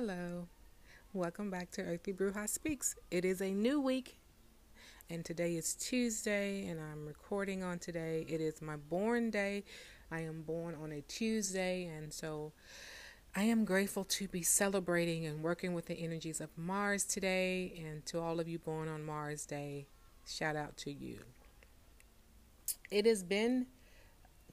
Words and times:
Hello. 0.00 0.46
Welcome 1.12 1.50
back 1.50 1.72
to 1.72 1.82
Earthy 1.82 2.12
Bruja 2.12 2.48
Speaks. 2.48 2.94
It 3.10 3.24
is 3.24 3.40
a 3.40 3.50
new 3.50 3.80
week, 3.80 4.16
and 5.10 5.24
today 5.24 5.56
is 5.56 5.74
Tuesday, 5.74 6.68
and 6.68 6.78
I'm 6.78 7.04
recording 7.04 7.64
on 7.64 7.80
today. 7.80 8.24
It 8.28 8.40
is 8.40 8.62
my 8.62 8.76
born 8.76 9.30
day. 9.30 9.64
I 10.12 10.20
am 10.20 10.42
born 10.42 10.76
on 10.80 10.92
a 10.92 11.00
Tuesday, 11.00 11.86
and 11.86 12.12
so 12.12 12.52
I 13.34 13.42
am 13.42 13.64
grateful 13.64 14.04
to 14.04 14.28
be 14.28 14.40
celebrating 14.40 15.26
and 15.26 15.42
working 15.42 15.74
with 15.74 15.86
the 15.86 15.94
energies 15.94 16.40
of 16.40 16.56
Mars 16.56 17.02
today. 17.02 17.82
And 17.84 18.06
to 18.06 18.20
all 18.20 18.38
of 18.38 18.46
you 18.46 18.60
born 18.60 18.86
on 18.86 19.04
Mars 19.04 19.46
Day, 19.46 19.88
shout 20.24 20.54
out 20.54 20.76
to 20.76 20.92
you. 20.92 21.18
It 22.88 23.04
has 23.04 23.24
been 23.24 23.66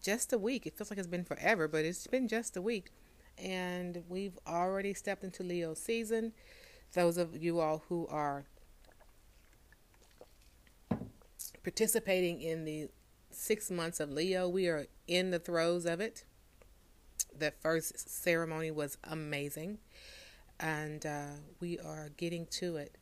just 0.02 0.34
a 0.34 0.40
week. 0.40 0.66
It 0.66 0.76
feels 0.76 0.90
like 0.90 0.98
it's 0.98 1.08
been 1.08 1.23
forever, 1.23 1.68
but 1.68 1.86
it's 1.86 2.08
been 2.08 2.27
just 2.27 2.58
a 2.58 2.64
week. 2.64 2.90
And 3.38 4.03
we've 4.07 4.38
already 4.48 4.94
stepped 4.94 5.23
into 5.23 5.44
Leo 5.44 5.73
season. 5.73 6.34
Those 6.94 7.17
of 7.17 7.35
you 7.35 7.59
all 7.59 7.84
who 7.89 8.08
are 8.08 8.45
participating 11.63 12.41
in 12.41 12.63
the 12.63 12.89
six 13.31 13.70
months 13.70 13.99
of 13.99 14.11
Leo, 14.11 14.48
we 14.48 14.67
are 14.67 14.88
in 15.08 15.31
the 15.31 15.39
throes 15.39 15.85
of 15.85 15.99
it. 15.99 16.23
The 17.38 17.52
first 17.52 18.09
ceremony 18.09 18.71
was 18.71 18.98
amazing, 19.03 19.80
and 20.59 21.05
uh, 21.05 21.31
we 21.59 21.80
are 21.80 22.11
getting 22.16 22.45
to 22.52 22.77
it. 22.77 22.97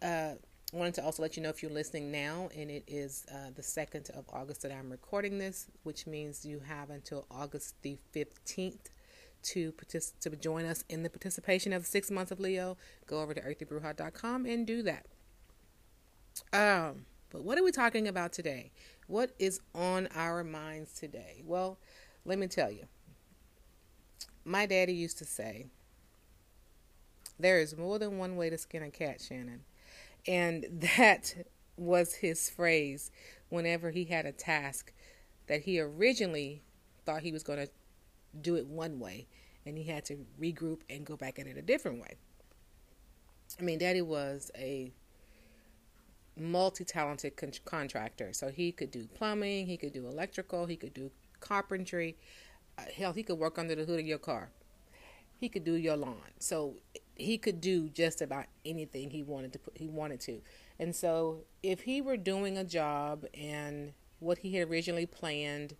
Uh, 0.00 0.34
wanted 0.72 0.94
to 0.94 1.04
also 1.04 1.22
let 1.22 1.36
you 1.36 1.42
know 1.42 1.48
if 1.48 1.62
you're 1.62 1.70
listening 1.70 2.10
now, 2.10 2.48
and 2.56 2.70
it 2.70 2.84
is 2.86 3.26
uh, 3.30 3.50
the 3.54 3.62
2nd 3.62 4.10
of 4.10 4.24
August 4.32 4.62
that 4.62 4.72
I'm 4.72 4.90
recording 4.90 5.38
this, 5.38 5.66
which 5.82 6.06
means 6.06 6.44
you 6.44 6.60
have 6.60 6.90
until 6.90 7.26
August 7.30 7.74
the 7.82 7.98
15th 8.14 8.90
to 9.46 9.72
partic- 9.72 10.18
to 10.20 10.30
join 10.30 10.64
us 10.64 10.84
in 10.88 11.02
the 11.02 11.10
participation 11.10 11.72
of 11.72 11.82
the 11.82 11.88
six 11.88 12.10
months 12.10 12.30
of 12.30 12.40
Leo. 12.40 12.76
Go 13.06 13.20
over 13.20 13.34
to 13.34 13.40
earthybruja.com 13.40 14.46
and 14.46 14.66
do 14.66 14.82
that. 14.82 15.06
Um, 16.52 17.06
but 17.30 17.42
what 17.42 17.58
are 17.58 17.64
we 17.64 17.72
talking 17.72 18.08
about 18.08 18.32
today? 18.32 18.70
What 19.06 19.32
is 19.38 19.60
on 19.74 20.08
our 20.14 20.44
minds 20.44 20.92
today? 20.92 21.42
Well, 21.44 21.78
let 22.24 22.38
me 22.38 22.46
tell 22.46 22.70
you 22.70 22.86
my 24.46 24.64
daddy 24.64 24.92
used 24.94 25.18
to 25.18 25.24
say, 25.24 25.66
There 27.38 27.58
is 27.60 27.76
more 27.76 27.98
than 27.98 28.18
one 28.18 28.36
way 28.36 28.48
to 28.48 28.56
skin 28.56 28.82
a 28.82 28.90
cat, 28.90 29.20
Shannon. 29.20 29.64
And 30.26 30.66
that 30.96 31.34
was 31.76 32.14
his 32.14 32.48
phrase 32.48 33.10
whenever 33.48 33.90
he 33.90 34.04
had 34.04 34.24
a 34.24 34.32
task 34.32 34.92
that 35.46 35.62
he 35.62 35.78
originally 35.78 36.62
thought 37.04 37.22
he 37.22 37.32
was 37.32 37.42
going 37.42 37.58
to 37.58 37.70
do 38.42 38.56
it 38.56 38.66
one 38.66 38.98
way 38.98 39.26
and 39.66 39.76
he 39.76 39.84
had 39.84 40.04
to 40.06 40.24
regroup 40.40 40.80
and 40.88 41.04
go 41.04 41.16
back 41.16 41.38
at 41.38 41.46
it 41.46 41.56
a 41.56 41.62
different 41.62 42.00
way. 42.00 42.14
I 43.58 43.62
mean, 43.62 43.78
Daddy 43.78 44.02
was 44.02 44.50
a 44.56 44.92
multi 46.36 46.84
talented 46.84 47.36
con- 47.36 47.52
contractor. 47.64 48.32
So 48.32 48.48
he 48.48 48.72
could 48.72 48.90
do 48.90 49.08
plumbing, 49.14 49.66
he 49.66 49.76
could 49.76 49.92
do 49.92 50.06
electrical, 50.06 50.66
he 50.66 50.76
could 50.76 50.94
do 50.94 51.10
carpentry. 51.40 52.16
Uh, 52.78 52.82
hell, 52.94 53.12
he 53.12 53.22
could 53.22 53.38
work 53.38 53.58
under 53.58 53.74
the 53.74 53.84
hood 53.84 54.00
of 54.00 54.06
your 54.06 54.18
car. 54.18 54.50
He 55.38 55.48
could 55.48 55.64
do 55.64 55.74
your 55.74 55.96
lawn. 55.96 56.16
So 56.38 56.76
he 57.14 57.38
could 57.38 57.60
do 57.60 57.88
just 57.88 58.20
about 58.22 58.46
anything 58.64 59.10
he 59.10 59.22
wanted 59.22 59.52
to 59.54 59.58
put, 59.58 59.76
he 59.76 59.88
wanted 59.88 60.20
to. 60.20 60.40
And 60.78 60.94
so 60.94 61.44
if 61.62 61.80
he 61.80 62.00
were 62.00 62.16
doing 62.16 62.58
a 62.58 62.64
job 62.64 63.24
and 63.34 63.92
what 64.18 64.38
he 64.38 64.54
had 64.56 64.68
originally 64.68 65.06
planned 65.06 65.76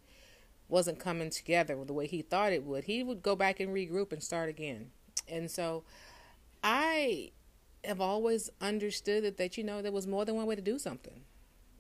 wasn't 0.69 0.99
coming 0.99 1.31
together 1.31 1.77
the 1.85 1.93
way 1.93 2.07
he 2.07 2.23
thought 2.23 2.53
it 2.53 2.65
would, 2.65 2.85
he 2.85 3.03
would 3.03 3.23
go 3.23 3.37
back 3.37 3.61
and 3.61 3.75
regroup 3.75 4.13
and 4.13 4.23
start 4.23 4.49
again. 4.49 4.91
And 5.29 5.51
so 5.51 5.85
I 6.63 7.33
have 7.85 8.01
always 8.01 8.51
understood 8.61 9.25
that, 9.25 9.39
that 9.39 9.57
you 9.57 9.65
know 9.65 9.83
there 9.83 9.93
was 9.93 10.07
more 10.07 10.25
than 10.25 10.35
one 10.35 10.47
way 10.47 10.57
to 10.57 10.63
do 10.63 10.79
something. 10.79 11.23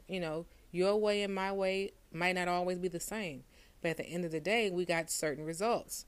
You 0.08 0.20
know, 0.20 0.47
your 0.70 0.97
way 0.97 1.22
and 1.22 1.34
my 1.34 1.52
way 1.52 1.92
might 2.12 2.36
not 2.36 2.48
always 2.48 2.78
be 2.78 2.88
the 2.88 3.00
same. 3.00 3.44
But 3.82 3.91
at 3.91 3.97
the 3.98 4.06
end 4.06 4.24
of 4.24 4.30
the 4.30 4.41
day, 4.41 4.70
we 4.70 4.84
got 4.84 5.10
certain 5.10 5.44
results. 5.44 6.06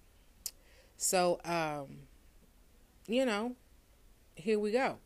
So, 0.96 1.40
um, 1.44 2.00
you 3.06 3.24
know, 3.24 3.56
here 4.34 4.58
we 4.58 4.70
go. 4.72 4.98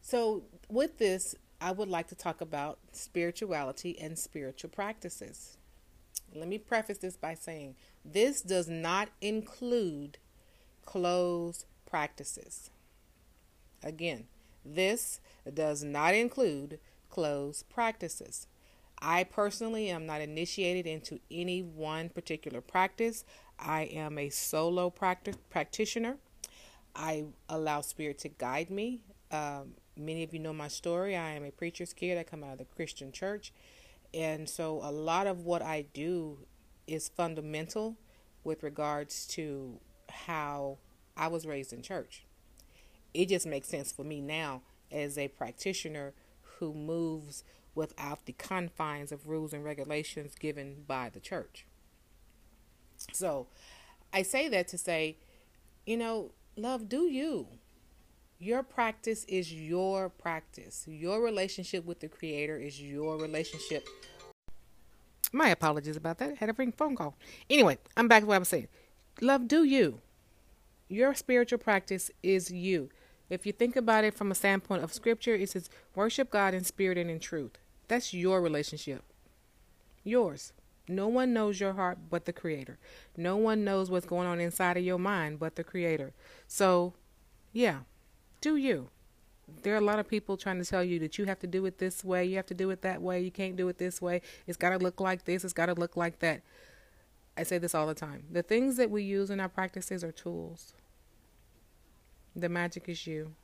So, 0.00 0.42
with 0.68 0.98
this, 0.98 1.34
I 1.60 1.70
would 1.70 1.88
like 1.88 2.08
to 2.08 2.14
talk 2.14 2.40
about 2.40 2.78
spirituality 2.92 3.98
and 4.00 4.18
spiritual 4.18 4.70
practices. 4.70 5.56
Let 6.34 6.48
me 6.48 6.58
preface 6.58 6.98
this 6.98 7.16
by 7.16 7.34
saying 7.34 7.76
this 8.04 8.40
does 8.40 8.68
not 8.68 9.08
include 9.20 10.18
closed 10.84 11.66
practices. 11.86 12.70
Again, 13.82 14.24
this 14.64 15.20
does 15.52 15.82
not 15.82 16.14
include 16.14 16.78
closed 17.10 17.68
practices. 17.68 18.46
I 19.00 19.24
personally 19.24 19.90
am 19.90 20.06
not 20.06 20.20
initiated 20.20 20.86
into 20.86 21.18
any 21.30 21.60
one 21.60 22.08
particular 22.08 22.60
practice. 22.60 23.24
I 23.58 23.82
am 23.82 24.16
a 24.16 24.30
solo 24.30 24.90
practice 24.90 25.36
practitioner. 25.50 26.18
I 26.94 27.24
allow 27.48 27.80
spirit 27.80 28.18
to 28.20 28.28
guide 28.28 28.70
me. 28.70 29.02
Um, 29.30 29.74
many 29.96 30.22
of 30.22 30.32
you 30.32 30.38
know 30.38 30.52
my 30.52 30.68
story. 30.68 31.16
I 31.16 31.32
am 31.32 31.44
a 31.44 31.50
preacher's 31.50 31.92
kid. 31.92 32.16
I 32.16 32.22
come 32.22 32.44
out 32.44 32.52
of 32.52 32.58
the 32.58 32.64
Christian 32.64 33.10
church. 33.10 33.52
And 34.14 34.48
so 34.48 34.80
a 34.82 34.92
lot 34.92 35.26
of 35.26 35.44
what 35.44 35.62
I 35.62 35.86
do 35.94 36.38
is 36.86 37.08
fundamental 37.08 37.96
with 38.44 38.62
regards 38.62 39.26
to 39.28 39.80
how 40.10 40.78
I 41.16 41.28
was 41.28 41.46
raised 41.46 41.72
in 41.72 41.82
church. 41.82 42.24
It 43.14 43.28
just 43.28 43.46
makes 43.46 43.68
sense 43.68 43.92
for 43.92 44.04
me 44.04 44.20
now 44.20 44.62
as 44.90 45.16
a 45.16 45.28
practitioner 45.28 46.12
who 46.58 46.74
moves 46.74 47.44
without 47.74 48.26
the 48.26 48.32
confines 48.32 49.12
of 49.12 49.28
rules 49.28 49.52
and 49.52 49.64
regulations 49.64 50.34
given 50.38 50.84
by 50.86 51.08
the 51.08 51.20
church. 51.20 51.66
So 53.12 53.46
I 54.12 54.22
say 54.22 54.48
that 54.48 54.68
to 54.68 54.78
say, 54.78 55.16
you 55.86 55.96
know, 55.96 56.32
love, 56.56 56.88
do 56.88 57.08
you. 57.08 57.48
Your 58.42 58.64
practice 58.64 59.24
is 59.28 59.52
your 59.54 60.08
practice. 60.08 60.84
Your 60.88 61.20
relationship 61.20 61.84
with 61.84 62.00
the 62.00 62.08
Creator 62.08 62.58
is 62.58 62.82
your 62.82 63.16
relationship. 63.16 63.86
My 65.32 65.50
apologies 65.50 65.96
about 65.96 66.18
that. 66.18 66.30
I 66.30 66.34
had 66.34 66.48
a 66.48 66.52
ring 66.52 66.72
phone 66.72 66.96
call. 66.96 67.14
Anyway, 67.48 67.78
I'm 67.96 68.08
back 68.08 68.22
to 68.22 68.26
what 68.26 68.34
I 68.34 68.38
was 68.40 68.48
saying. 68.48 68.66
Love, 69.20 69.46
do 69.46 69.62
you. 69.62 70.00
Your 70.88 71.14
spiritual 71.14 71.60
practice 71.60 72.10
is 72.20 72.50
you. 72.50 72.88
If 73.30 73.46
you 73.46 73.52
think 73.52 73.76
about 73.76 74.02
it 74.02 74.12
from 74.12 74.32
a 74.32 74.34
standpoint 74.34 74.82
of 74.82 74.92
scripture, 74.92 75.36
it 75.36 75.50
says 75.50 75.70
worship 75.94 76.28
God 76.28 76.52
in 76.52 76.64
spirit 76.64 76.98
and 76.98 77.08
in 77.08 77.20
truth. 77.20 77.58
That's 77.86 78.12
your 78.12 78.42
relationship. 78.42 79.04
Yours. 80.02 80.52
No 80.88 81.06
one 81.06 81.32
knows 81.32 81.60
your 81.60 81.74
heart 81.74 81.98
but 82.10 82.24
the 82.24 82.32
Creator. 82.32 82.80
No 83.16 83.36
one 83.36 83.62
knows 83.62 83.88
what's 83.88 84.04
going 84.04 84.26
on 84.26 84.40
inside 84.40 84.76
of 84.76 84.82
your 84.82 84.98
mind 84.98 85.38
but 85.38 85.54
the 85.54 85.62
Creator. 85.62 86.12
So, 86.48 86.94
yeah, 87.52 87.82
do 88.42 88.56
you. 88.56 88.90
There 89.62 89.74
are 89.74 89.78
a 89.78 89.80
lot 89.80 89.98
of 89.98 90.08
people 90.08 90.36
trying 90.36 90.58
to 90.58 90.64
tell 90.64 90.84
you 90.84 90.98
that 90.98 91.16
you 91.16 91.24
have 91.24 91.38
to 91.40 91.46
do 91.46 91.64
it 91.66 91.78
this 91.78 92.04
way, 92.04 92.24
you 92.24 92.36
have 92.36 92.46
to 92.46 92.54
do 92.54 92.70
it 92.70 92.82
that 92.82 93.00
way, 93.00 93.20
you 93.20 93.30
can't 93.30 93.56
do 93.56 93.68
it 93.68 93.78
this 93.78 94.02
way, 94.02 94.20
it's 94.46 94.56
got 94.56 94.70
to 94.70 94.78
look 94.78 95.00
like 95.00 95.24
this, 95.24 95.44
it's 95.44 95.52
got 95.52 95.66
to 95.66 95.74
look 95.74 95.96
like 95.96 96.18
that. 96.18 96.42
I 97.36 97.44
say 97.44 97.58
this 97.58 97.74
all 97.74 97.86
the 97.86 97.94
time. 97.94 98.24
The 98.30 98.42
things 98.42 98.76
that 98.76 98.90
we 98.90 99.02
use 99.02 99.30
in 99.30 99.40
our 99.40 99.48
practices 99.48 100.04
are 100.04 100.12
tools. 100.12 100.74
The 102.36 102.48
magic 102.48 102.88
is 102.88 103.06
you. 103.06 103.34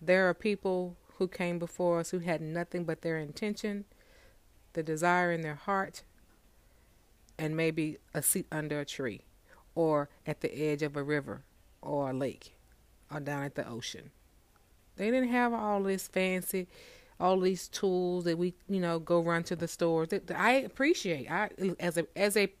There 0.00 0.28
are 0.28 0.34
people 0.34 0.96
who 1.18 1.28
came 1.28 1.58
before 1.58 2.00
us 2.00 2.10
who 2.10 2.18
had 2.18 2.40
nothing 2.40 2.84
but 2.84 3.02
their 3.02 3.18
intention, 3.18 3.84
the 4.72 4.82
desire 4.82 5.32
in 5.32 5.42
their 5.42 5.54
heart, 5.54 6.02
and 7.38 7.56
maybe 7.56 7.98
a 8.14 8.22
seat 8.22 8.46
under 8.50 8.80
a 8.80 8.84
tree, 8.84 9.22
or 9.74 10.08
at 10.26 10.40
the 10.40 10.52
edge 10.52 10.82
of 10.82 10.96
a 10.96 11.02
river, 11.02 11.44
or 11.80 12.10
a 12.10 12.14
lake, 12.14 12.56
or 13.12 13.20
down 13.20 13.44
at 13.44 13.54
the 13.54 13.68
ocean. 13.68 14.10
They 14.96 15.10
didn't 15.10 15.30
have 15.30 15.52
all 15.52 15.82
this 15.82 16.08
fancy, 16.08 16.68
all 17.18 17.40
these 17.40 17.68
tools 17.68 18.24
that 18.24 18.38
we, 18.38 18.54
you 18.68 18.80
know, 18.80 18.98
go 18.98 19.20
run 19.20 19.42
to 19.44 19.56
the 19.56 19.68
stores. 19.68 20.08
I 20.34 20.52
appreciate. 20.52 21.30
I 21.30 21.50
as 21.80 21.96
a 21.96 22.06
as 22.16 22.36
a 22.36 22.52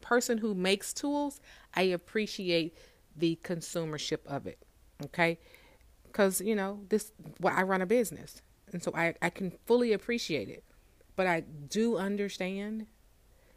person 0.00 0.38
who 0.38 0.54
makes 0.54 0.92
tools, 0.92 1.40
I 1.74 1.82
appreciate 1.82 2.76
the 3.16 3.38
consumership 3.42 4.26
of 4.26 4.46
it. 4.46 4.58
Okay? 5.04 5.38
Cuz 6.12 6.40
you 6.40 6.54
know, 6.54 6.84
this 6.88 7.12
well, 7.40 7.54
I 7.56 7.62
run 7.62 7.82
a 7.82 7.86
business. 7.86 8.42
And 8.72 8.82
so 8.82 8.92
I 8.94 9.14
I 9.22 9.30
can 9.30 9.52
fully 9.66 9.92
appreciate 9.92 10.48
it. 10.48 10.64
But 11.16 11.26
I 11.26 11.40
do 11.40 11.96
understand 11.96 12.86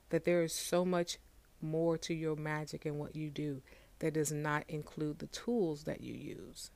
that 0.09 0.25
there 0.25 0.43
is 0.43 0.53
so 0.53 0.85
much 0.85 1.17
more 1.61 1.97
to 1.97 2.13
your 2.13 2.35
magic 2.35 2.85
and 2.85 2.99
what 2.99 3.15
you 3.15 3.29
do 3.29 3.61
that 4.03 4.15
does 4.15 4.33
not 4.33 4.65
include 4.67 5.19
the 5.19 5.27
tools 5.27 5.85
that 5.85 6.01
you 6.01 6.13
use. 6.13 6.71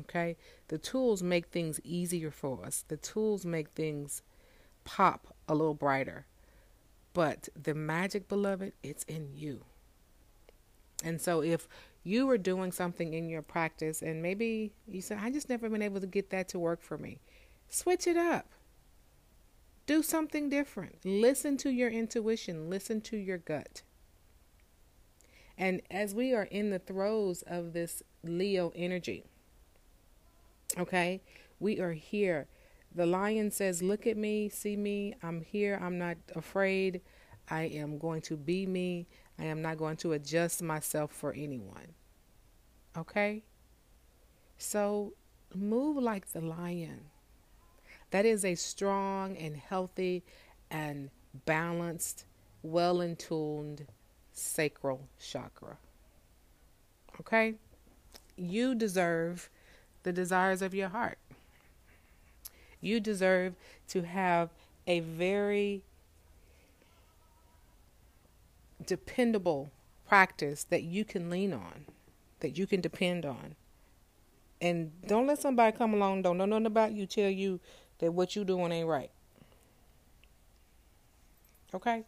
Okay? 0.00 0.38
The 0.68 0.78
tools 0.78 1.22
make 1.22 1.48
things 1.48 1.78
easier 1.84 2.30
for 2.30 2.64
us. 2.64 2.82
The 2.88 2.96
tools 2.96 3.44
make 3.44 3.68
things 3.72 4.22
pop 4.82 5.36
a 5.46 5.54
little 5.54 5.74
brighter. 5.74 6.24
But 7.12 7.50
the 7.62 7.74
magic, 7.74 8.26
beloved, 8.26 8.72
it's 8.82 9.04
in 9.04 9.32
you. 9.34 9.66
And 11.04 11.20
so 11.20 11.42
if 11.42 11.68
you 12.04 12.26
were 12.26 12.38
doing 12.38 12.72
something 12.72 13.12
in 13.12 13.28
your 13.28 13.42
practice 13.42 14.00
and 14.00 14.22
maybe 14.22 14.72
you 14.88 15.02
said, 15.02 15.18
I 15.20 15.30
just 15.30 15.50
never 15.50 15.68
been 15.68 15.82
able 15.82 16.00
to 16.00 16.06
get 16.06 16.30
that 16.30 16.48
to 16.48 16.58
work 16.58 16.80
for 16.80 16.96
me. 16.96 17.18
Switch 17.68 18.06
it 18.06 18.16
up. 18.16 18.48
Do 19.84 20.02
something 20.02 20.48
different. 20.48 21.04
Listen 21.04 21.58
to 21.58 21.68
your 21.68 21.90
intuition, 21.90 22.70
listen 22.70 23.02
to 23.02 23.18
your 23.18 23.36
gut. 23.36 23.82
And 25.58 25.80
as 25.90 26.14
we 26.14 26.34
are 26.34 26.44
in 26.44 26.70
the 26.70 26.78
throes 26.78 27.42
of 27.46 27.72
this 27.72 28.02
Leo 28.22 28.72
energy, 28.74 29.24
okay, 30.78 31.22
we 31.58 31.80
are 31.80 31.92
here. 31.92 32.46
The 32.94 33.06
lion 33.06 33.50
says, 33.50 33.82
Look 33.82 34.06
at 34.06 34.16
me, 34.16 34.48
see 34.48 34.76
me, 34.76 35.14
I'm 35.22 35.40
here, 35.40 35.78
I'm 35.80 35.98
not 35.98 36.16
afraid. 36.34 37.00
I 37.48 37.62
am 37.62 37.98
going 37.98 38.22
to 38.22 38.36
be 38.36 38.66
me. 38.66 39.06
I 39.38 39.44
am 39.44 39.62
not 39.62 39.78
going 39.78 39.96
to 39.98 40.12
adjust 40.12 40.62
myself 40.62 41.12
for 41.12 41.32
anyone. 41.32 41.94
Okay? 42.96 43.44
So 44.58 45.12
move 45.54 45.96
like 45.96 46.32
the 46.32 46.40
lion. 46.40 47.02
That 48.10 48.24
is 48.24 48.44
a 48.44 48.54
strong 48.54 49.36
and 49.36 49.56
healthy 49.56 50.24
and 50.70 51.10
balanced, 51.44 52.24
well 52.62 53.00
in 53.00 53.16
tuned 53.16 53.86
sacral 54.36 55.08
chakra. 55.18 55.78
Okay? 57.20 57.54
You 58.36 58.74
deserve 58.74 59.48
the 60.02 60.12
desires 60.12 60.62
of 60.62 60.74
your 60.74 60.90
heart. 60.90 61.18
You 62.80 63.00
deserve 63.00 63.54
to 63.88 64.02
have 64.02 64.50
a 64.86 65.00
very 65.00 65.82
dependable 68.84 69.70
practice 70.06 70.64
that 70.64 70.82
you 70.82 71.04
can 71.04 71.30
lean 71.30 71.52
on, 71.52 71.86
that 72.40 72.56
you 72.58 72.66
can 72.66 72.80
depend 72.80 73.24
on. 73.24 73.56
And 74.60 74.92
don't 75.06 75.26
let 75.26 75.40
somebody 75.40 75.76
come 75.76 75.94
along, 75.94 76.22
don't 76.22 76.38
know 76.38 76.44
nothing 76.44 76.66
about 76.66 76.92
you, 76.92 77.06
tell 77.06 77.30
you 77.30 77.58
that 77.98 78.12
what 78.12 78.36
you 78.36 78.44
doing 78.44 78.70
ain't 78.70 78.86
right. 78.86 79.10
Okay? 81.74 82.04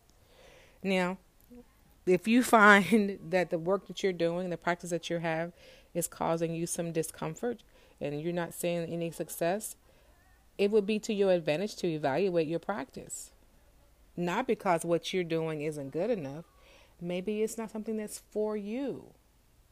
Now, 0.82 1.18
if 2.08 2.26
you 2.26 2.42
find 2.42 3.18
that 3.30 3.50
the 3.50 3.58
work 3.58 3.86
that 3.86 4.02
you're 4.02 4.12
doing, 4.12 4.50
the 4.50 4.56
practice 4.56 4.90
that 4.90 5.10
you 5.10 5.18
have, 5.18 5.52
is 5.94 6.06
causing 6.06 6.54
you 6.54 6.66
some 6.66 6.92
discomfort 6.92 7.62
and 8.00 8.20
you're 8.20 8.32
not 8.32 8.54
seeing 8.54 8.84
any 8.84 9.10
success, 9.10 9.76
it 10.56 10.70
would 10.70 10.86
be 10.86 10.98
to 10.98 11.14
your 11.14 11.32
advantage 11.32 11.76
to 11.76 11.86
evaluate 11.86 12.46
your 12.46 12.58
practice. 12.58 13.32
Not 14.16 14.46
because 14.46 14.84
what 14.84 15.12
you're 15.12 15.24
doing 15.24 15.62
isn't 15.62 15.92
good 15.92 16.10
enough, 16.10 16.44
maybe 17.00 17.42
it's 17.42 17.56
not 17.58 17.70
something 17.70 17.96
that's 17.96 18.22
for 18.30 18.56
you. 18.56 19.14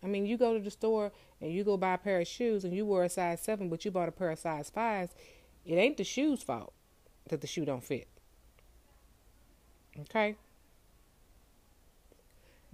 I 0.03 0.06
mean, 0.06 0.27
you 0.27 0.37
go 0.37 0.55
to 0.55 0.61
the 0.62 0.71
store 0.71 1.12
and 1.41 1.53
you 1.53 1.65
go 1.65 1.77
buy 1.77 1.94
a 1.94 1.99
pair 1.99 2.21
of 2.21 2.29
shoes 2.29 2.65
and 2.65 2.75
you 2.75 2.87
wear 2.87 3.05
a 3.05 3.09
size 3.09 3.41
7, 3.41 3.69
but 3.69 3.85
you 3.85 3.91
bought 3.91 4.09
a 4.09 4.12
pair 4.12 4.31
of 4.31 4.38
size 4.38 4.71
5s, 4.75 5.11
it 5.65 5.75
ain't 5.75 5.97
the 5.97 6.05
shoe's 6.05 6.43
fault 6.43 6.73
that 7.29 7.41
the 7.41 7.47
shoe 7.47 7.65
don't 7.65 7.83
fit. 7.83 8.06
Okay? 9.99 10.37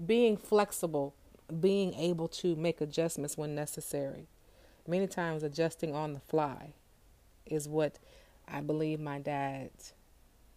Being 0.04 0.36
flexible, 0.36 1.14
being 1.60 1.94
able 1.94 2.28
to 2.28 2.56
make 2.56 2.80
adjustments 2.80 3.36
when 3.36 3.54
necessary. 3.54 4.26
Many 4.86 5.06
times 5.06 5.42
adjusting 5.42 5.94
on 5.94 6.12
the 6.12 6.20
fly 6.20 6.74
is 7.46 7.68
what 7.68 7.98
I 8.48 8.60
believe 8.60 8.98
my 9.00 9.18
dad 9.18 9.70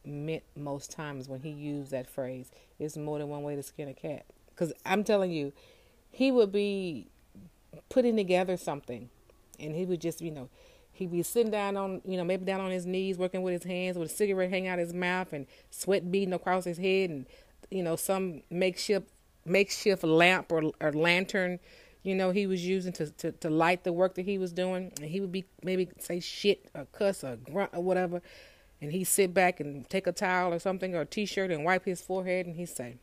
meant 0.04 0.44
most 0.56 0.92
times 0.92 1.28
when 1.28 1.42
he 1.42 1.50
used 1.50 1.92
that 1.92 2.10
phrase. 2.10 2.52
It's 2.80 2.98
more 2.98 3.20
than 3.20 3.30
one 3.30 3.44
way 3.44 3.56
to 3.56 3.64
skin 3.64 3.88
a 3.88 3.94
cat. 3.94 4.26
Because 4.50 4.74
I'm 4.86 5.04
telling 5.04 5.32
you, 5.32 5.54
he 6.12 6.32
would 6.32 6.52
be 6.52 7.08
putting 7.90 8.16
together 8.16 8.58
something 8.58 9.10
and 9.60 9.76
he 9.76 9.86
would 9.86 10.02
just, 10.02 10.22
you 10.22 10.32
know, 10.32 10.50
he'd 10.94 11.12
be 11.12 11.24
sitting 11.24 11.52
down 11.52 11.76
on, 11.76 12.02
you 12.06 12.18
know, 12.18 12.24
maybe 12.24 12.46
down 12.46 12.62
on 12.62 12.72
his 12.72 12.86
knees, 12.86 13.18
working 13.18 13.42
with 13.42 13.54
his 13.54 13.64
hands 13.64 13.98
with 13.98 14.12
a 14.12 14.14
cigarette 14.14 14.50
hanging 14.50 14.70
out 14.70 14.80
his 14.80 14.94
mouth 14.94 15.34
and 15.34 15.46
sweat 15.70 16.10
beating 16.12 16.34
across 16.34 16.64
his 16.64 16.78
head 16.78 17.10
and, 17.10 17.26
you 17.70 17.84
know, 17.84 17.96
some 17.96 18.42
makeshift 18.50 19.10
makeshift 19.46 20.04
lamp 20.04 20.52
or, 20.52 20.72
or 20.82 20.92
lantern, 20.92 21.60
you 22.04 22.16
know, 22.16 22.32
he 22.32 22.48
was 22.48 22.66
using 22.66 22.94
to, 22.94 23.10
to, 23.12 23.32
to 23.32 23.50
light 23.50 23.84
the 23.84 23.94
work 23.94 24.16
that 24.16 24.26
he 24.26 24.38
was 24.38 24.54
doing. 24.54 24.92
And 25.00 25.10
he 25.10 25.20
would 25.20 25.32
be 25.32 25.46
maybe 25.64 25.90
say 26.00 26.20
shit 26.20 26.70
or 26.76 26.86
cuss 26.92 27.24
or 27.24 27.36
grunt 27.38 27.72
or 27.74 27.84
whatever. 27.84 28.22
And 28.82 28.92
he'd 28.92 29.06
sit 29.06 29.34
back 29.34 29.60
and 29.60 29.90
take 29.90 30.06
a 30.06 30.12
towel 30.12 30.54
or 30.54 30.60
something 30.60 30.96
or 30.96 31.02
a 31.02 31.06
t-shirt 31.06 31.50
and 31.50 31.64
wipe 31.64 31.86
his 31.86 32.02
forehead 32.02 32.46
and 32.46 32.56
he'd 32.56 32.68
say, 32.68 32.98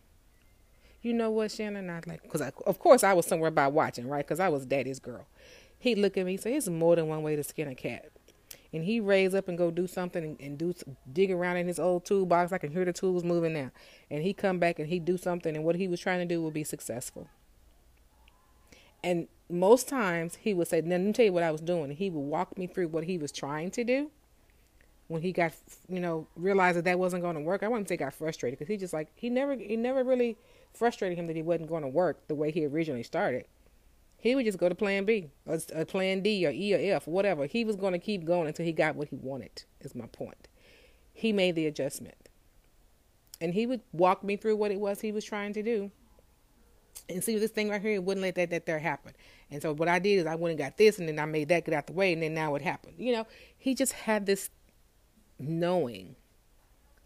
you 1.00 1.12
know 1.12 1.30
what, 1.30 1.50
Shannon? 1.50 1.90
I 1.90 2.00
like, 2.06 2.28
cause 2.30 2.40
I, 2.40 2.52
of 2.64 2.78
course 2.78 3.02
I 3.02 3.12
was 3.12 3.26
somewhere 3.26 3.50
by 3.50 3.66
watching, 3.66 4.06
right? 4.06 4.24
Cause 4.26 4.38
I 4.38 4.48
was 4.48 4.64
daddy's 4.66 5.00
girl. 5.00 5.26
He'd 5.82 5.98
look 5.98 6.16
at 6.16 6.24
me 6.24 6.34
and 6.34 6.40
say, 6.40 6.54
"It's 6.54 6.68
more 6.68 6.94
than 6.94 7.08
one 7.08 7.24
way 7.24 7.34
to 7.34 7.42
skin 7.42 7.66
a 7.66 7.74
cat." 7.74 8.11
And 8.72 8.84
he 8.84 9.00
raise 9.00 9.34
up 9.34 9.48
and 9.48 9.58
go 9.58 9.70
do 9.70 9.86
something 9.86 10.24
and, 10.24 10.40
and 10.40 10.58
do 10.58 10.74
dig 11.12 11.30
around 11.30 11.58
in 11.58 11.66
his 11.66 11.78
old 11.78 12.06
toolbox. 12.06 12.52
I 12.52 12.58
can 12.58 12.70
hear 12.70 12.84
the 12.84 12.92
tools 12.92 13.22
moving 13.22 13.52
now. 13.52 13.70
And 14.10 14.22
he 14.22 14.32
come 14.32 14.58
back 14.58 14.78
and 14.78 14.88
he 14.88 14.98
do 14.98 15.18
something, 15.18 15.54
and 15.54 15.64
what 15.64 15.76
he 15.76 15.88
was 15.88 16.00
trying 16.00 16.20
to 16.26 16.34
do 16.34 16.42
would 16.42 16.54
be 16.54 16.64
successful. 16.64 17.28
And 19.04 19.28
most 19.50 19.88
times 19.88 20.36
he 20.36 20.54
would 20.54 20.68
say, 20.68 20.80
"Now 20.80 20.96
let 20.96 21.00
me 21.00 21.12
tell 21.12 21.26
you 21.26 21.32
what 21.32 21.42
I 21.42 21.50
was 21.50 21.60
doing." 21.60 21.84
And 21.84 21.92
he 21.94 22.08
would 22.08 22.20
walk 22.20 22.56
me 22.56 22.66
through 22.66 22.88
what 22.88 23.04
he 23.04 23.18
was 23.18 23.32
trying 23.32 23.70
to 23.72 23.84
do. 23.84 24.10
When 25.08 25.20
he 25.20 25.32
got, 25.32 25.52
you 25.88 26.00
know, 26.00 26.26
realized 26.36 26.78
that 26.78 26.84
that 26.84 26.98
wasn't 26.98 27.22
going 27.22 27.34
to 27.34 27.42
work, 27.42 27.62
I 27.62 27.68
wouldn't 27.68 27.88
say 27.88 27.98
got 27.98 28.14
frustrated 28.14 28.58
because 28.58 28.70
he 28.70 28.78
just 28.78 28.94
like 28.94 29.08
he 29.14 29.28
never 29.28 29.54
he 29.54 29.76
never 29.76 30.02
really 30.02 30.38
frustrated 30.72 31.18
him 31.18 31.26
that 31.26 31.36
he 31.36 31.42
wasn't 31.42 31.68
going 31.68 31.82
to 31.82 31.88
work 31.88 32.26
the 32.28 32.34
way 32.34 32.50
he 32.50 32.64
originally 32.64 33.02
started. 33.02 33.44
He 34.22 34.36
would 34.36 34.44
just 34.44 34.58
go 34.58 34.68
to 34.68 34.74
plan 34.76 35.04
B 35.04 35.30
or, 35.46 35.58
or 35.74 35.84
plan 35.84 36.22
D 36.22 36.46
or 36.46 36.52
E 36.52 36.72
or 36.74 36.94
F, 36.94 37.08
whatever. 37.08 37.46
He 37.46 37.64
was 37.64 37.74
going 37.74 37.92
to 37.92 37.98
keep 37.98 38.24
going 38.24 38.46
until 38.46 38.64
he 38.64 38.70
got 38.70 38.94
what 38.94 39.08
he 39.08 39.16
wanted, 39.16 39.64
is 39.80 39.96
my 39.96 40.06
point. 40.06 40.46
He 41.12 41.32
made 41.32 41.56
the 41.56 41.66
adjustment. 41.66 42.14
And 43.40 43.52
he 43.52 43.66
would 43.66 43.80
walk 43.92 44.22
me 44.22 44.36
through 44.36 44.54
what 44.54 44.70
it 44.70 44.78
was 44.78 45.00
he 45.00 45.10
was 45.10 45.24
trying 45.24 45.54
to 45.54 45.62
do. 45.64 45.90
And 47.08 47.24
see 47.24 47.36
this 47.36 47.50
thing 47.50 47.68
right 47.68 47.82
here, 47.82 47.94
it 47.94 48.04
wouldn't 48.04 48.22
let 48.22 48.36
that, 48.36 48.50
that 48.50 48.64
there 48.64 48.78
happen. 48.78 49.12
And 49.50 49.60
so 49.60 49.74
what 49.74 49.88
I 49.88 49.98
did 49.98 50.20
is 50.20 50.26
I 50.26 50.36
went 50.36 50.52
and 50.52 50.58
got 50.58 50.76
this 50.78 51.00
and 51.00 51.08
then 51.08 51.18
I 51.18 51.24
made 51.24 51.48
that 51.48 51.64
get 51.64 51.74
out 51.74 51.88
the 51.88 51.92
way 51.92 52.12
and 52.12 52.22
then 52.22 52.32
now 52.32 52.54
it 52.54 52.62
happened. 52.62 52.94
You 52.98 53.14
know, 53.14 53.26
he 53.58 53.74
just 53.74 53.92
had 53.92 54.26
this 54.26 54.50
knowing 55.40 56.14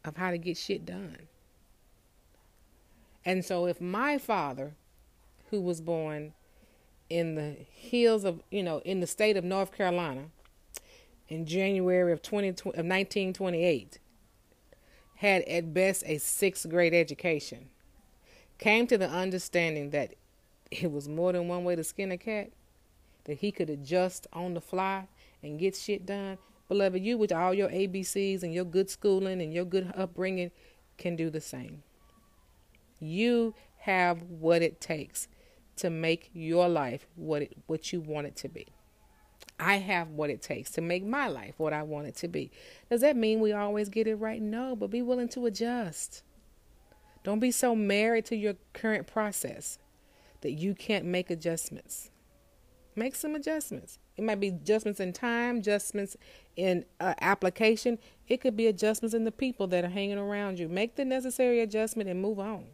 of 0.04 0.18
how 0.18 0.32
to 0.32 0.36
get 0.36 0.58
shit 0.58 0.84
done. 0.84 1.28
And 3.24 3.42
so 3.42 3.64
if 3.66 3.80
my 3.80 4.18
father, 4.18 4.74
who 5.50 5.62
was 5.62 5.80
born 5.80 6.34
in 7.08 7.34
the 7.34 7.56
hills 7.70 8.24
of, 8.24 8.42
you 8.50 8.62
know, 8.62 8.78
in 8.84 9.00
the 9.00 9.06
state 9.06 9.36
of 9.36 9.44
North 9.44 9.72
Carolina 9.72 10.26
in 11.28 11.46
January 11.46 12.12
of 12.12 12.22
20, 12.22 12.48
of 12.48 12.64
1928, 12.64 13.98
had 15.16 15.42
at 15.42 15.72
best 15.72 16.02
a 16.06 16.18
sixth 16.18 16.68
grade 16.68 16.94
education, 16.94 17.68
came 18.58 18.86
to 18.86 18.98
the 18.98 19.08
understanding 19.08 19.90
that 19.90 20.14
it 20.70 20.90
was 20.90 21.08
more 21.08 21.32
than 21.32 21.48
one 21.48 21.64
way 21.64 21.74
to 21.76 21.84
skin 21.84 22.12
a 22.12 22.18
cat, 22.18 22.50
that 23.24 23.38
he 23.38 23.50
could 23.50 23.70
adjust 23.70 24.26
on 24.32 24.54
the 24.54 24.60
fly 24.60 25.06
and 25.42 25.58
get 25.58 25.74
shit 25.74 26.06
done. 26.06 26.38
Beloved, 26.68 27.02
you 27.02 27.16
with 27.16 27.32
all 27.32 27.54
your 27.54 27.68
ABCs 27.68 28.42
and 28.42 28.52
your 28.52 28.64
good 28.64 28.90
schooling 28.90 29.40
and 29.40 29.52
your 29.52 29.64
good 29.64 29.92
upbringing 29.96 30.50
can 30.98 31.16
do 31.16 31.30
the 31.30 31.40
same. 31.40 31.82
You 32.98 33.54
have 33.78 34.22
what 34.22 34.62
it 34.62 34.80
takes 34.80 35.28
to 35.76 35.90
make 35.90 36.30
your 36.32 36.68
life 36.68 37.06
what 37.16 37.42
it, 37.42 37.56
what 37.66 37.92
you 37.92 38.00
want 38.00 38.26
it 38.26 38.36
to 38.36 38.48
be. 38.48 38.66
I 39.58 39.76
have 39.76 40.10
what 40.10 40.30
it 40.30 40.42
takes 40.42 40.70
to 40.72 40.80
make 40.80 41.04
my 41.04 41.28
life 41.28 41.54
what 41.56 41.72
I 41.72 41.82
want 41.82 42.08
it 42.08 42.16
to 42.16 42.28
be. 42.28 42.50
Does 42.90 43.00
that 43.00 43.16
mean 43.16 43.40
we 43.40 43.52
always 43.52 43.88
get 43.88 44.06
it 44.06 44.16
right? 44.16 44.40
No, 44.40 44.76
but 44.76 44.90
be 44.90 45.02
willing 45.02 45.28
to 45.30 45.46
adjust. 45.46 46.22
Don't 47.24 47.40
be 47.40 47.50
so 47.50 47.74
married 47.74 48.26
to 48.26 48.36
your 48.36 48.54
current 48.72 49.06
process 49.06 49.78
that 50.42 50.52
you 50.52 50.74
can't 50.74 51.04
make 51.04 51.30
adjustments. 51.30 52.10
Make 52.94 53.14
some 53.14 53.34
adjustments. 53.34 53.98
It 54.16 54.24
might 54.24 54.40
be 54.40 54.48
adjustments 54.48 55.00
in 55.00 55.12
time, 55.12 55.58
adjustments 55.58 56.16
in 56.56 56.84
uh, 57.00 57.14
application. 57.20 57.98
It 58.28 58.40
could 58.40 58.56
be 58.56 58.66
adjustments 58.66 59.14
in 59.14 59.24
the 59.24 59.32
people 59.32 59.66
that 59.68 59.84
are 59.84 59.90
hanging 59.90 60.18
around 60.18 60.58
you. 60.58 60.68
Make 60.68 60.96
the 60.96 61.04
necessary 61.04 61.60
adjustment 61.60 62.08
and 62.08 62.20
move 62.20 62.38
on. 62.38 62.66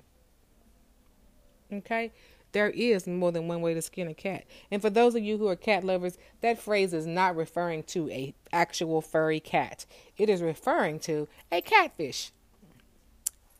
Okay? 1.73 2.12
There 2.52 2.71
is 2.71 3.06
more 3.06 3.32
than 3.32 3.49
one 3.49 3.62
way 3.62 3.75
to 3.75 3.82
skin 3.82 4.09
a 4.09 4.14
cat. 4.14 4.44
And 4.71 4.80
for 4.82 4.90
those 4.90 5.14
of 5.14 5.23
you 5.23 5.38
who 5.38 5.49
are 5.49 5.56
cat 5.56 5.85
lovers, 5.85 6.18
that 6.42 6.59
phrase 6.59 6.92
is 6.92 7.06
not 7.06 7.35
referring 7.35 7.82
to 7.85 8.11
a 8.11 8.35
actual 8.52 9.00
furry 9.00 9.40
cat. 9.40 9.87
It 10.18 10.28
is 10.28 10.42
referring 10.42 11.00
to 11.00 11.28
a 11.50 11.62
catfish. 11.62 12.30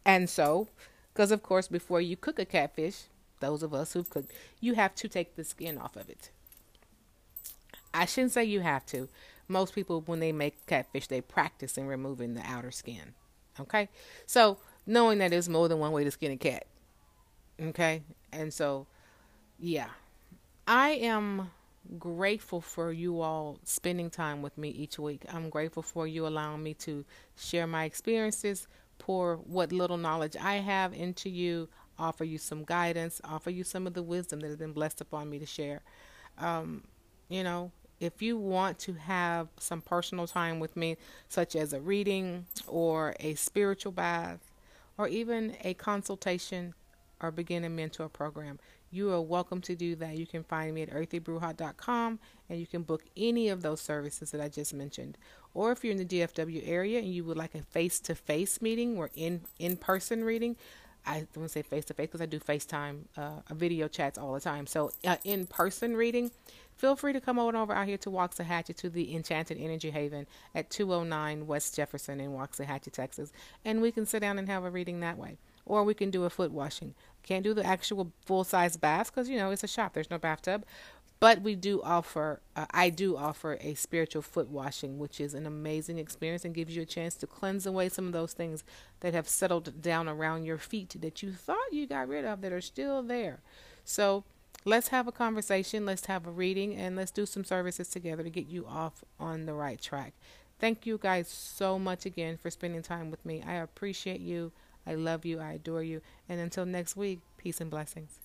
And 0.05 0.29
so, 0.29 0.69
because 1.13 1.31
of 1.31 1.43
course, 1.43 1.69
before 1.69 2.01
you 2.01 2.17
cook 2.17 2.39
a 2.39 2.45
catfish, 2.45 3.05
those 3.41 3.63
of 3.63 3.73
us 3.73 3.93
who've 3.93 4.09
cooked, 4.09 4.33
you 4.61 4.75
have 4.75 4.95
to 4.97 5.09
take 5.09 5.37
the 5.37 5.45
skin 5.45 5.79
off 5.79 5.97
of 5.97 6.11
it. 6.11 6.31
I 7.95 8.05
shouldn't 8.07 8.33
say 8.33 8.45
you 8.45 8.61
have 8.61 8.87
to. 8.87 9.09
Most 9.49 9.75
people, 9.75 10.03
when 10.07 10.21
they 10.21 10.33
make 10.33 10.67
catfish, 10.67 11.09
they 11.09 11.21
practice 11.21 11.77
in 11.77 11.87
removing 11.87 12.35
the 12.35 12.43
outer 12.47 12.71
skin. 12.71 13.15
Okay? 13.61 13.89
So, 14.27 14.59
knowing 14.87 15.19
that 15.19 15.31
there's 15.31 15.49
more 15.49 15.69
than 15.69 15.79
one 15.79 15.93
way 15.93 16.05
to 16.05 16.11
skin 16.11 16.33
a 16.33 16.37
cat, 16.37 16.67
Okay? 17.61 18.03
And 18.33 18.53
so, 18.53 18.87
yeah. 19.59 19.89
I 20.67 20.91
am 20.91 21.51
grateful 21.99 22.61
for 22.61 22.93
you 22.93 23.21
all 23.21 23.59
spending 23.65 24.11
time 24.11 24.43
with 24.43 24.57
me 24.57 24.69
each 24.69 24.99
week. 24.99 25.25
I'm 25.33 25.51
grateful 25.51 25.83
for 25.83 26.07
you 26.07 26.27
allowing 26.27 26.63
me 26.63 26.75
to 26.75 27.05
share 27.37 27.67
my 27.67 27.85
experiences, 27.85 28.69
pour 28.99 29.37
what 29.37 29.73
little 29.73 29.97
knowledge 29.97 30.37
I 30.41 30.57
have 30.57 30.93
into 30.95 31.29
you, 31.29 31.69
offer 31.99 32.25
you 32.25 32.39
some 32.39 32.65
guidance, 32.65 33.21
offer 33.25 33.51
you 33.51 33.65
some 33.65 33.87
of 33.87 33.95
the 33.95 34.03
wisdom 34.03 34.41
that 34.41 34.49
has 34.49 34.57
been 34.57 34.73
blessed 34.73 35.01
upon 35.01 35.29
me 35.29 35.39
to 35.39 35.47
share. 35.47 35.83
Um, 36.39 36.85
you 37.29 37.43
know, 37.43 37.73
if 38.01 38.23
you 38.23 38.37
want 38.37 38.79
to 38.81 38.95
have 38.95 39.49
some 39.59 39.81
personal 39.81 40.27
time 40.27 40.61
with 40.61 40.77
me, 40.77 40.97
such 41.29 41.55
as 41.57 41.73
a 41.73 41.81
reading 41.81 42.47
or 42.67 43.15
a 43.21 43.35
spiritual 43.35 43.93
bath 43.93 44.41
or 44.99 45.09
even 45.09 45.57
a 45.63 45.75
consultation 45.75 46.75
or 47.23 47.31
beginner 47.31 47.71
mentor 47.71 48.09
program, 48.09 48.59
you 48.91 49.11
are 49.13 49.21
welcome 49.21 49.61
to 49.63 49.75
do 49.75 49.97
that. 49.97 50.19
You 50.19 50.27
can 50.27 50.43
find 50.43 50.75
me 50.75 50.83
at 50.83 50.91
earthybruja.com 50.91 52.19
and 52.51 52.61
you 52.61 52.67
can 52.67 52.83
book 52.83 53.05
any 53.17 53.49
of 53.49 53.63
those 53.63 53.81
services 53.81 54.31
that 54.33 54.41
I 54.41 54.49
just 54.49 54.75
mentioned. 54.75 55.17
Or 55.55 55.73
if 55.73 55.83
you're 55.85 55.93
in 55.93 55.99
the 55.99 56.05
DFW 56.05 56.63
area 56.67 56.99
and 56.99 57.13
you 57.13 57.25
would 57.25 57.37
like 57.37 57.55
a 57.55 57.63
face 57.63 58.01
to 58.01 58.15
face 58.15 58.61
meeting 58.61 58.99
or 58.99 59.11
in 59.15 59.43
in 59.59 59.77
person 59.77 60.25
reading, 60.25 60.57
I 61.05 61.21
don't 61.21 61.37
want 61.39 61.49
to 61.49 61.53
say 61.53 61.63
face 61.63 61.85
to 61.87 61.95
face 61.95 62.09
because 62.09 62.21
I 62.21 62.27
do 62.27 62.39
FaceTime, 62.39 63.05
uh, 63.17 63.41
video 63.51 63.89
chats 63.89 64.19
all 64.19 64.35
the 64.35 64.41
time. 64.41 64.67
So 64.67 64.93
uh, 65.05 65.17
in 65.25 65.47
person 65.47 65.97
reading, 65.97 66.31
feel 66.77 66.95
free 66.95 67.13
to 67.13 67.21
come 67.21 67.39
on 67.39 67.57
over 67.57 67.73
out 67.73 67.89
here 67.89 67.99
to 67.99 68.11
Waxahachie 68.11 68.77
to 68.77 68.89
the 68.89 69.15
Enchanted 69.15 69.59
Energy 69.59 69.91
Haven 69.91 70.27
at 70.55 70.71
209 70.71 71.47
West 71.47 71.75
Jefferson 71.75 72.21
in 72.21 72.31
Waxahachie, 72.31 72.93
Texas, 72.93 73.33
and 73.65 73.83
we 73.83 73.91
can 73.91 74.07
sit 74.07 74.21
down 74.21 74.39
and 74.39 74.49
have 74.49 74.65
a 74.65 74.71
reading 74.71 75.01
that 75.01 75.19
way. 75.19 75.39
Or 75.65 75.85
we 75.85 75.95
can 75.95 76.11
do 76.11 76.25
a 76.25 76.31
foot 76.31 76.51
washing. 76.51 76.95
Can't 77.23 77.45
do 77.45 77.55
the 77.55 77.65
actual 77.65 78.13
full 78.25 78.45
size 78.45 78.77
bath 78.77 79.13
because 79.13 79.29
you 79.29 79.37
know 79.37 79.51
it's 79.51 79.65
a 79.65 79.69
shop. 79.69 79.95
There's 79.95 80.11
no 80.11 80.19
bathtub, 80.19 80.65
but 81.23 81.41
we 81.41 81.55
do 81.55 81.81
offer, 81.85 82.41
uh, 82.57 82.67
I 82.73 82.91
do 82.91 83.17
offer 83.17 83.57
a 83.61 83.75
spiritual 83.75 84.23
foot 84.23 84.49
washing, 84.49 84.99
which 84.99 85.21
is 85.21 85.35
an 85.35 85.47
amazing 85.47 85.99
experience 85.99 86.45
and 86.45 86.53
gives 86.53 86.75
you 86.75 86.83
a 86.83 86.85
chance 86.85 87.15
to 87.15 87.29
cleanse 87.29 87.65
away 87.65 87.91
some 87.91 88.09
of 88.09 88.13
those 88.13 88.33
things 88.33 88.65
that 89.01 89.15
have 89.15 89.29
settled 89.29 89.81
down 89.81 90.09
around 90.09 90.43
your 90.43 90.59
feet 90.59 90.97
that 91.01 91.23
you 91.23 91.31
thought 91.31 91.73
you 91.73 91.87
got 91.87 92.09
rid 92.09 92.25
of 92.25 92.41
that 92.41 92.53
are 92.53 92.61
still 92.61 93.05
there. 93.05 93.39
So 93.85 94.25
let's 94.65 94.89
have 94.89 95.07
a 95.07 95.13
conversation, 95.13 95.87
let's 95.87 96.07
have 96.07 96.27
a 96.27 96.31
reading, 96.33 96.75
and 96.75 96.97
let's 96.97 97.13
do 97.13 97.25
some 97.25 97.45
services 97.45 97.87
together 97.87 98.25
to 98.25 98.31
get 98.31 98.49
you 98.49 98.67
off 98.67 99.05
on 99.21 99.47
the 99.47 99.55
right 99.55 99.81
track. 99.81 100.15
Thank 100.59 100.87
you 100.87 100.99
guys 100.99 101.29
so 101.29 101.79
much 101.79 102.05
again 102.05 102.37
for 102.37 102.51
spending 102.51 102.83
time 102.83 103.13
with 103.13 103.25
me. 103.25 103.45
I 103.47 103.55
appreciate 103.55 104.21
you. 104.21 104.51
I 104.87 104.95
love 104.95 105.25
you. 105.25 105.41
I 105.41 105.53
adore 105.53 105.83
you. 105.83 106.01
And 106.29 106.41
until 106.41 106.67
next 106.67 106.97
week, 106.97 107.21
peace 107.37 107.61
and 107.61 107.71
blessings. 107.71 108.19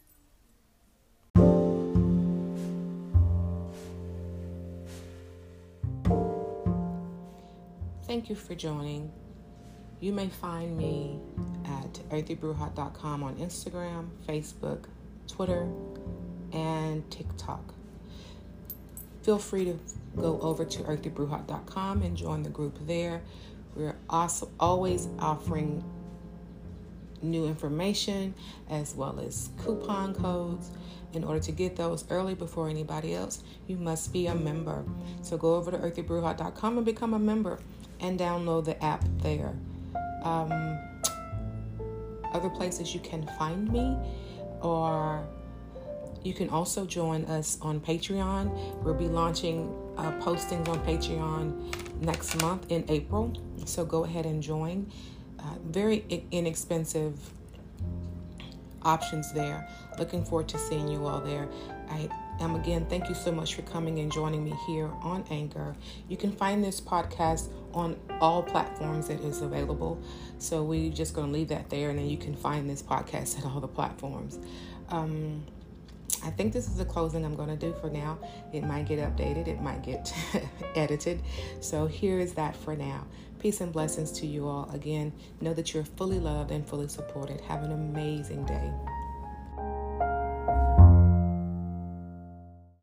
Thank 8.08 8.30
you 8.30 8.36
for 8.36 8.56
joining. 8.56 9.12
You 10.00 10.14
may 10.14 10.30
find 10.30 10.78
me 10.78 11.20
at 11.66 11.94
earthybruja.com 12.10 13.24
on 13.24 13.36
Instagram, 13.36 14.08
Facebook, 14.28 14.86
Twitter, 15.28 15.68
and 16.54 17.10
TikTok. 17.12 17.74
Feel 19.24 19.38
free 19.38 19.66
to 19.66 19.78
go 20.16 20.40
over 20.40 20.64
to 20.64 20.84
earthybruja.com 20.84 22.02
and 22.02 22.16
join 22.16 22.44
the 22.44 22.50
group 22.50 22.78
there. 22.88 23.22
We're 23.76 23.98
also 24.10 24.50
always 24.58 25.10
offering 25.20 25.84
new 27.21 27.45
information 27.45 28.33
as 28.69 28.95
well 28.95 29.19
as 29.19 29.50
coupon 29.63 30.13
codes. 30.13 30.71
In 31.13 31.24
order 31.24 31.39
to 31.39 31.51
get 31.51 31.75
those 31.75 32.03
early 32.09 32.36
before 32.36 32.69
anybody 32.69 33.15
else, 33.15 33.43
you 33.65 33.77
must 33.77 34.12
be 34.12 34.27
a 34.27 34.36
member. 34.36 34.83
So 35.21 35.38
go 35.38 35.55
over 35.55 35.71
to 35.71 35.77
earthybruja.com 35.77 36.77
and 36.77 36.86
become 36.86 37.13
a 37.13 37.19
member 37.19 37.59
and 38.00 38.19
download 38.19 38.65
the 38.65 38.83
app 38.83 39.03
there. 39.21 39.55
Um, 40.24 40.77
other 42.33 42.50
places 42.50 42.93
you 42.93 43.00
can 43.00 43.25
find 43.39 43.71
me, 43.71 43.97
or 44.62 45.25
you 46.24 46.33
can 46.33 46.50
also 46.50 46.86
join 46.86 47.25
us 47.25 47.57
on 47.62 47.79
Patreon. 47.79 48.83
We'll 48.83 48.93
be 48.93 49.07
launching 49.07 49.74
uh, 49.97 50.12
postings 50.19 50.67
on 50.67 50.86
Patreon 50.86 52.01
next 52.01 52.39
month 52.41 52.69
in 52.69 52.83
April. 52.89 53.33
So 53.65 53.86
go 53.86 54.03
ahead 54.03 54.25
and 54.25 54.43
join. 54.43 54.91
Uh, 55.39 55.56
very 55.65 56.25
inexpensive 56.32 57.17
options 58.84 59.32
there. 59.34 59.67
Looking 60.00 60.24
forward 60.24 60.48
to 60.50 60.58
seeing 60.58 60.88
you 60.88 61.06
all 61.06 61.20
there. 61.20 61.48
I 61.89 62.10
am 62.39 62.56
again, 62.56 62.86
thank 62.88 63.10
you 63.10 63.15
so 63.15 63.32
much 63.32 63.56
for 63.56 63.62
coming 63.63 64.00
and 64.00 64.12
joining 64.12 64.44
me 64.44 64.53
here 64.67 64.89
on 65.01 65.24
Anchor. 65.29 65.75
You 66.08 66.17
can 66.17 66.32
find 66.32 66.63
this 66.63 66.79
podcast 66.82 67.50
on 67.74 67.98
all 68.20 68.44
platforms 68.44 69.08
that 69.08 69.22
is 69.22 69.41
available. 69.41 70.01
So 70.39 70.63
we're 70.63 70.91
just 70.91 71.13
going 71.13 71.27
to 71.27 71.34
leave 71.34 71.50
that 71.50 71.70
there, 71.70 71.89
and 71.89 72.00
then 72.00 72.08
you 72.08 72.17
can 72.17 72.36
find 72.36 72.70
this 72.70 72.82
podcast 72.82 73.38
at 73.39 73.46
all 73.46 73.60
the 73.60 73.67
platforms. 73.67 74.39
Um, 74.89 75.44
I 76.24 76.29
think 76.32 76.53
this 76.53 76.67
is 76.67 76.77
the 76.77 76.86
closing 76.86 77.25
I'm 77.25 77.36
going 77.36 77.50
to 77.50 77.56
do 77.56 77.75
for 77.79 77.89
now. 77.89 78.17
It 78.53 78.63
might 78.63 78.88
get 78.88 79.00
updated, 79.00 79.48
it 79.48 79.62
might 79.62 79.84
get 79.84 80.13
edited. 80.75 81.22
So 81.60 81.86
here 81.86 82.20
is 82.20 82.34
that 82.34 82.56
for 82.56 82.75
now. 82.75 83.06
Peace 83.39 83.62
and 83.62 83.72
blessings 83.72 84.12
to 84.13 84.25
you 84.25 84.48
all. 84.48 84.70
Again, 84.74 85.13
know 85.41 85.53
that 85.53 85.74
you're 85.74 85.84
fully 85.84 86.20
loved 86.20 86.51
and 86.51 86.67
fully 86.67 86.88
supported. 86.88 87.39
Have 87.41 87.63
an 87.63 87.72
amazing 87.72 88.46
day. 88.46 88.72